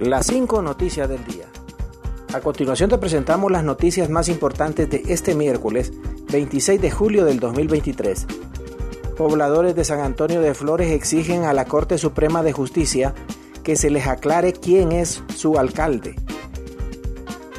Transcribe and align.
Las 0.00 0.26
cinco 0.26 0.60
noticias 0.60 1.08
del 1.08 1.24
día. 1.24 1.46
A 2.32 2.40
continuación 2.40 2.90
te 2.90 2.98
presentamos 2.98 3.52
las 3.52 3.62
noticias 3.62 4.10
más 4.10 4.28
importantes 4.28 4.90
de 4.90 5.04
este 5.06 5.36
miércoles 5.36 5.92
26 6.32 6.80
de 6.80 6.90
julio 6.90 7.24
del 7.24 7.38
2023. 7.38 8.26
Pobladores 9.16 9.76
de 9.76 9.84
San 9.84 10.00
Antonio 10.00 10.40
de 10.40 10.52
Flores 10.52 10.90
exigen 10.90 11.44
a 11.44 11.52
la 11.52 11.66
Corte 11.66 11.96
Suprema 11.96 12.42
de 12.42 12.52
Justicia 12.52 13.14
que 13.62 13.76
se 13.76 13.88
les 13.88 14.08
aclare 14.08 14.52
quién 14.52 14.90
es 14.90 15.22
su 15.32 15.58
alcalde. 15.60 16.16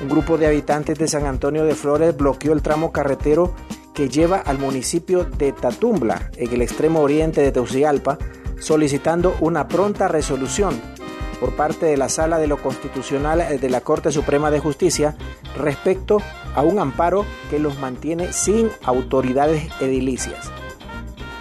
Un 0.02 0.10
grupo 0.10 0.38
de 0.38 0.48
habitantes 0.48 1.00
de 1.00 1.08
San 1.08 1.26
Antonio 1.26 1.64
de 1.64 1.74
Flores 1.74 2.18
bloqueó 2.18 2.52
el 2.52 2.62
tramo 2.62 2.92
carretero 2.92 3.56
que 3.94 4.10
lleva 4.10 4.40
al 4.40 4.60
municipio 4.60 5.24
de 5.24 5.54
Tatumbla, 5.54 6.32
en 6.36 6.54
el 6.54 6.62
extremo 6.62 7.00
oriente 7.00 7.40
de 7.40 7.54
Teucigalpa, 7.54 8.18
solicitando 8.60 9.38
una 9.40 9.70
pronta 9.70 10.10
resolución 10.10 10.95
por 11.36 11.56
parte 11.56 11.86
de 11.86 11.98
la 11.98 12.10
Sala 12.10 12.38
de 12.38 12.48
lo 12.48 12.58
Constitucional 12.58 13.60
de 13.60 13.70
la 13.70 13.82
Corte 13.82 14.12
Suprema 14.12 14.52
de 14.52 14.60
Justicia 14.60 15.16
respecto 15.58 16.22
a 16.56 16.62
un 16.62 16.80
amparo 16.80 17.26
que 17.50 17.60
los 17.60 17.80
mantiene 17.80 18.34
sin 18.34 18.70
autoridades 18.84 19.70
edilicias. 19.80 20.52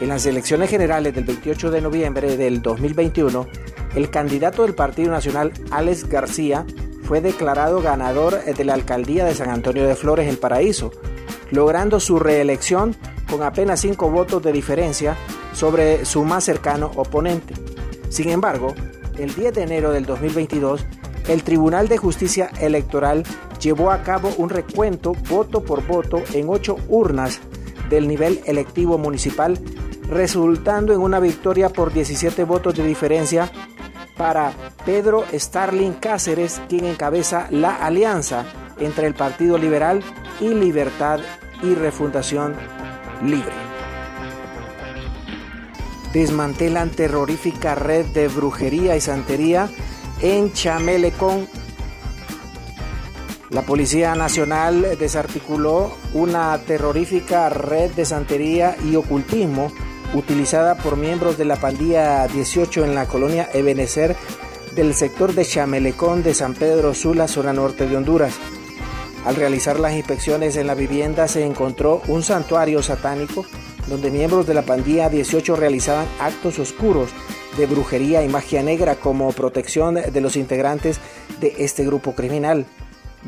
En 0.00 0.08
las 0.08 0.26
elecciones 0.26 0.70
generales 0.70 1.14
del 1.14 1.24
28 1.24 1.70
de 1.70 1.80
noviembre 1.80 2.36
del 2.36 2.62
2021, 2.62 3.46
el 3.94 4.10
candidato 4.10 4.62
del 4.62 4.74
Partido 4.74 5.10
Nacional, 5.10 5.52
Alex 5.70 6.08
García, 6.08 6.66
fue 7.04 7.20
declarado 7.20 7.80
ganador 7.80 8.44
de 8.44 8.64
la 8.64 8.74
alcaldía 8.74 9.24
de 9.24 9.34
San 9.34 9.50
Antonio 9.50 9.86
de 9.86 9.94
Flores, 9.94 10.28
El 10.28 10.38
Paraíso, 10.38 10.90
logrando 11.50 12.00
su 12.00 12.18
reelección 12.18 12.96
con 13.30 13.42
apenas 13.42 13.80
cinco 13.80 14.10
votos 14.10 14.42
de 14.42 14.52
diferencia 14.52 15.16
sobre 15.52 16.04
su 16.04 16.24
más 16.24 16.44
cercano 16.44 16.90
oponente. 16.96 17.54
Sin 18.08 18.30
embargo, 18.30 18.74
el 19.18 19.34
10 19.34 19.54
de 19.54 19.62
enero 19.62 19.92
del 19.92 20.06
2022, 20.06 20.84
el 21.28 21.42
Tribunal 21.42 21.88
de 21.88 21.98
Justicia 21.98 22.50
Electoral 22.60 23.24
llevó 23.60 23.90
a 23.90 24.02
cabo 24.02 24.30
un 24.36 24.50
recuento 24.50 25.12
voto 25.28 25.64
por 25.64 25.86
voto 25.86 26.22
en 26.32 26.48
ocho 26.48 26.76
urnas 26.88 27.40
del 27.88 28.08
nivel 28.08 28.40
electivo 28.46 28.98
municipal, 28.98 29.58
resultando 30.08 30.92
en 30.92 31.00
una 31.00 31.20
victoria 31.20 31.68
por 31.70 31.92
17 31.92 32.44
votos 32.44 32.74
de 32.74 32.84
diferencia 32.84 33.50
para 34.16 34.52
Pedro 34.84 35.24
Starling 35.32 35.94
Cáceres, 35.94 36.60
quien 36.68 36.84
encabeza 36.84 37.48
la 37.50 37.74
alianza 37.74 38.44
entre 38.78 39.06
el 39.06 39.14
Partido 39.14 39.58
Liberal 39.58 40.02
y 40.40 40.48
Libertad 40.48 41.20
y 41.62 41.74
Refundación 41.74 42.54
Libre 43.22 43.63
desmantelan 46.14 46.90
terrorífica 46.90 47.74
red 47.74 48.06
de 48.06 48.28
brujería 48.28 48.96
y 48.96 49.00
santería 49.00 49.68
en 50.22 50.52
Chamelecón. 50.52 51.48
La 53.50 53.62
Policía 53.62 54.14
Nacional 54.14 54.96
desarticuló 54.98 55.92
una 56.14 56.56
terrorífica 56.58 57.50
red 57.50 57.90
de 57.90 58.04
santería 58.04 58.76
y 58.84 58.96
ocultismo 58.96 59.72
utilizada 60.14 60.76
por 60.76 60.96
miembros 60.96 61.36
de 61.36 61.44
la 61.44 61.56
pandilla 61.56 62.26
18 62.28 62.84
en 62.84 62.94
la 62.94 63.06
colonia 63.06 63.50
Ebenecer 63.52 64.16
del 64.76 64.94
sector 64.94 65.34
de 65.34 65.44
Chamelecón 65.44 66.22
de 66.22 66.34
San 66.34 66.54
Pedro 66.54 66.94
Sula, 66.94 67.26
zona 67.26 67.52
norte 67.52 67.88
de 67.88 67.96
Honduras. 67.96 68.34
Al 69.24 69.34
realizar 69.34 69.80
las 69.80 69.94
inspecciones 69.94 70.56
en 70.56 70.68
la 70.68 70.74
vivienda 70.74 71.26
se 71.26 71.44
encontró 71.44 72.02
un 72.06 72.22
santuario 72.22 72.82
satánico 72.82 73.44
donde 73.86 74.10
miembros 74.10 74.46
de 74.46 74.54
la 74.54 74.62
pandilla 74.62 75.08
18 75.08 75.56
realizaban 75.56 76.06
actos 76.20 76.58
oscuros 76.58 77.10
de 77.56 77.66
brujería 77.66 78.22
y 78.24 78.28
magia 78.28 78.62
negra 78.62 78.96
como 78.96 79.32
protección 79.32 79.94
de 79.94 80.20
los 80.20 80.36
integrantes 80.36 81.00
de 81.40 81.54
este 81.58 81.84
grupo 81.84 82.14
criminal. 82.14 82.66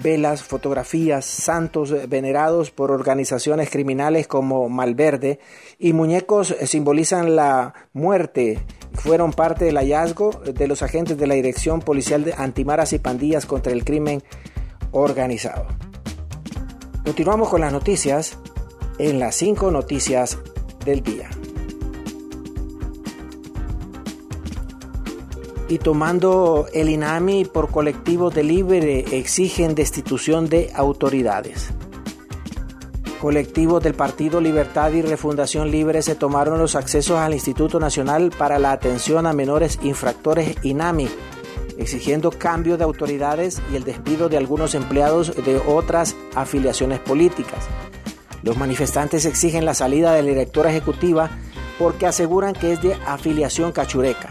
Velas, 0.03 0.43
fotografías, 0.43 1.25
santos 1.25 1.95
venerados 2.09 2.71
por 2.71 2.91
organizaciones 2.91 3.71
criminales 3.71 4.27
como 4.27 4.69
Malverde 4.69 5.39
y 5.79 5.95
muñecos 5.95 6.55
simbolizan 6.67 7.35
la 7.35 7.73
muerte. 7.95 8.59
Fueron 8.93 9.33
parte 9.33 9.65
del 9.65 9.79
hallazgo 9.79 10.31
de 10.33 10.69
los 10.69 10.83
agentes 10.83 11.17
de 11.17 11.27
la 11.27 11.35
Dirección 11.35 11.81
Policial 11.81 12.25
de 12.25 12.35
Antimaras 12.35 12.93
y 12.93 12.99
Pandillas 12.99 13.47
contra 13.47 13.73
el 13.73 13.85
Crimen 13.85 14.23
Organizado. 14.91 15.67
Continuamos 17.05 17.49
con 17.49 17.63
las 17.63 17.73
noticias 17.73 18.37
en 18.99 19.19
las 19.19 19.35
cinco 19.35 19.71
noticias 19.71 20.39
del 20.87 21.03
día. 21.03 21.29
Y 25.69 25.79
tomando 25.79 26.67
el 26.73 26.89
INAMI 26.89 27.45
por 27.45 27.71
colectivo 27.71 28.31
de 28.31 28.45
libre 28.45 29.05
exigen 29.11 29.75
destitución 29.75 30.49
de 30.49 30.71
autoridades. 30.75 31.71
Colectivos 33.21 33.83
del 33.83 33.95
Partido 33.95 34.41
Libertad 34.41 34.93
y 34.93 35.03
Refundación 35.03 35.71
Libre 35.71 36.03
se 36.03 36.15
tomaron 36.15 36.59
los 36.59 36.77
accesos 36.77 37.19
al 37.19 37.35
Instituto 37.35 37.81
Nacional 37.81 38.31
para 38.31 38.59
la 38.59 38.73
Atención 38.73 39.27
a 39.27 39.33
Menores 39.33 39.81
Infractores 39.83 40.55
INAMI, 40.63 41.09
exigiendo 41.79 42.31
cambio 42.31 42.77
de 42.77 42.85
autoridades 42.85 43.61
y 43.73 43.77
el 43.77 43.85
despido 43.85 44.29
de 44.29 44.37
algunos 44.37 44.75
empleados 44.75 45.35
de 45.35 45.61
otras 45.67 46.15
afiliaciones 46.35 47.01
políticas. 47.01 47.67
Los 48.43 48.57
manifestantes 48.57 49.25
exigen 49.25 49.65
la 49.65 49.75
salida 49.75 50.13
de 50.13 50.23
la 50.23 50.29
directora 50.29 50.71
ejecutiva 50.71 51.31
porque 51.79 52.07
aseguran 52.07 52.55
que 52.55 52.73
es 52.73 52.83
de 52.83 52.95
afiliación 53.07 53.73
cachureca. 53.73 54.31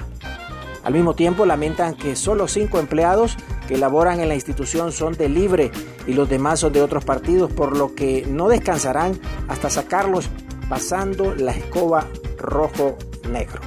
Al 0.84 0.94
mismo 0.94 1.16
tiempo 1.16 1.46
lamentan 1.46 1.96
que 1.96 2.16
solo 2.16 2.48
cinco 2.48 2.80
empleados 2.80 3.38
que 3.68 3.78
laboran 3.78 4.20
en 4.20 4.30
la 4.30 4.36
institución 4.36 4.92
son 4.92 5.14
de 5.14 5.30
libre 5.30 5.72
y 6.06 6.14
los 6.14 6.30
demás 6.30 6.60
son 6.60 6.74
de 6.74 6.82
otros 6.82 7.04
partidos, 7.04 7.52
por 7.52 7.76
lo 7.76 7.96
que 7.96 8.26
no 8.28 8.48
descansarán 8.50 9.20
hasta 9.48 9.70
sacarlos 9.70 10.30
pasando 10.70 11.34
la 11.36 11.52
escoba 11.52 12.08
rojo-negro. 12.38 13.62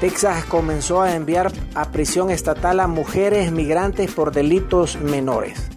Texas 0.00 0.44
comenzó 0.44 1.02
a 1.02 1.14
enviar 1.14 1.52
a 1.74 1.90
prisión 1.90 2.30
estatal 2.30 2.78
a 2.80 2.86
mujeres 2.86 3.50
migrantes 3.50 4.12
por 4.12 4.32
delitos 4.32 4.96
menores. 5.00 5.68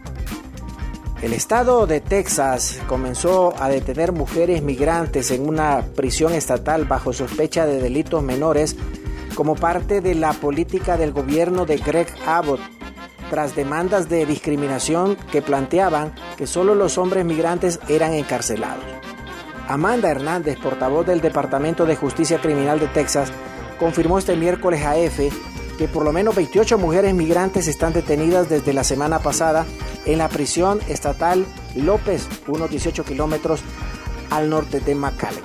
El 1.22 1.34
estado 1.34 1.86
de 1.86 2.02
Texas 2.02 2.80
comenzó 2.88 3.54
a 3.62 3.70
detener 3.70 4.12
mujeres 4.12 4.64
migrantes 4.64 5.30
en 5.30 5.48
una 5.48 5.84
prisión 5.96 6.34
estatal 6.34 6.86
bajo 6.86 7.14
sospecha 7.14 7.68
de 7.68 7.80
delitos 7.80 8.24
menores 8.24 8.76
como 9.36 9.56
parte 9.56 10.02
de 10.02 10.16
la 10.16 10.34
política 10.34 10.98
del 10.98 11.12
gobierno 11.12 11.68
de 11.68 11.78
Greg 11.78 12.08
Abbott, 12.26 12.60
tras 13.30 13.56
demandas 13.56 14.10
de 14.10 14.26
discriminación 14.26 15.16
que 15.32 15.44
planteaban 15.44 16.16
que 16.38 16.48
solo 16.48 16.74
los 16.74 16.98
hombres 16.98 17.24
migrantes 17.24 17.80
eran 17.88 18.14
encarcelados. 18.14 18.84
Amanda 19.68 20.10
Hernández, 20.10 20.58
portavoz 20.58 21.06
del 21.06 21.22
Departamento 21.22 21.86
de 21.86 21.96
Justicia 21.96 22.42
Criminal 22.42 22.80
de 22.80 22.88
Texas, 22.88 23.32
confirmó 23.80 24.18
este 24.18 24.36
miércoles 24.36 24.84
a 24.84 24.98
EFE 24.98 25.32
que 25.82 25.88
por 25.88 26.06
lo 26.06 26.14
menos 26.14 26.36
28 26.36 26.78
mujeres 26.78 27.16
migrantes 27.16 27.68
están 27.68 27.92
detenidas 27.92 28.48
desde 28.48 28.72
la 28.72 28.84
semana 28.84 29.18
pasada 29.18 29.66
en 30.06 30.20
la 30.20 30.30
prisión 30.30 30.80
estatal 30.88 31.44
López, 31.74 32.28
unos 32.48 32.70
18 32.70 33.04
kilómetros 33.04 33.62
al 34.30 34.48
norte 34.48 34.80
de 34.80 34.94
McAllen. 34.94 35.42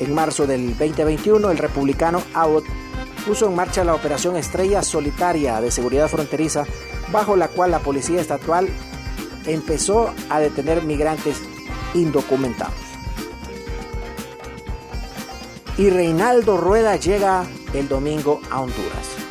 En 0.00 0.14
marzo 0.14 0.46
del 0.46 0.70
2021, 0.70 1.50
el 1.50 1.58
republicano 1.58 2.22
Abbott 2.32 2.64
puso 3.26 3.46
en 3.46 3.56
marcha 3.56 3.84
la 3.84 3.94
operación 3.94 4.38
Estrella 4.38 4.82
Solitaria 4.82 5.60
de 5.60 5.70
Seguridad 5.70 6.08
Fronteriza, 6.08 6.64
bajo 7.12 7.36
la 7.36 7.48
cual 7.48 7.70
la 7.70 7.80
policía 7.80 8.22
estatal 8.22 8.70
empezó 9.44 10.14
a 10.30 10.40
detener 10.40 10.82
migrantes 10.84 11.42
indocumentados. 11.92 12.72
Y 15.76 15.90
Reinaldo 15.90 16.56
Rueda 16.56 16.96
llega 16.96 17.44
el 17.74 17.86
domingo 17.86 18.40
a 18.50 18.62
Honduras. 18.62 19.27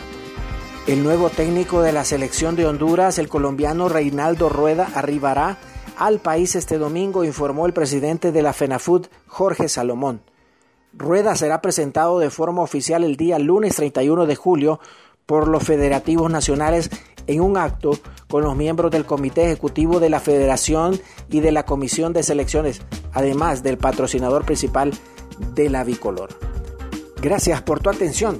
El 0.87 1.03
nuevo 1.03 1.29
técnico 1.29 1.81
de 1.81 1.91
la 1.91 2.05
selección 2.05 2.55
de 2.55 2.65
Honduras, 2.65 3.19
el 3.19 3.27
colombiano 3.27 3.89
Reinaldo 3.89 4.47
Rueda, 4.47 4.87
arribará 4.95 5.57
al 5.97 6.19
país 6.19 6.55
este 6.55 6.77
domingo, 6.77 7.25
informó 7.25 7.65
el 7.65 7.73
presidente 7.73 8.31
de 8.31 8.41
la 8.41 8.53
FENAFUT, 8.53 9.07
Jorge 9.27 9.67
Salomón. 9.67 10.21
Rueda 10.93 11.35
será 11.35 11.61
presentado 11.61 12.19
de 12.19 12.29
forma 12.29 12.61
oficial 12.61 13.03
el 13.03 13.17
día 13.17 13.37
lunes 13.37 13.75
31 13.75 14.27
de 14.27 14.35
julio 14.37 14.79
por 15.25 15.49
los 15.49 15.61
federativos 15.61 16.31
nacionales 16.31 16.89
en 17.27 17.41
un 17.41 17.57
acto 17.57 17.91
con 18.29 18.43
los 18.43 18.55
miembros 18.55 18.89
del 18.89 19.05
Comité 19.05 19.43
Ejecutivo 19.43 19.99
de 19.99 20.09
la 20.09 20.21
Federación 20.21 21.01
y 21.29 21.41
de 21.41 21.51
la 21.51 21.65
Comisión 21.65 22.13
de 22.13 22.23
Selecciones, 22.23 22.81
además 23.11 23.61
del 23.61 23.77
patrocinador 23.77 24.45
principal 24.45 24.93
de 25.53 25.69
la 25.69 25.83
Bicolor. 25.83 26.29
Gracias 27.21 27.61
por 27.61 27.81
tu 27.81 27.89
atención. 27.89 28.39